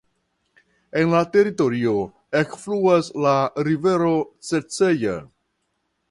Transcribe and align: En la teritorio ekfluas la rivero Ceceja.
En 1.01 1.11
la 1.15 1.19
teritorio 1.33 1.91
ekfluas 2.41 3.11
la 3.25 3.35
rivero 3.67 4.15
Ceceja. 4.49 5.19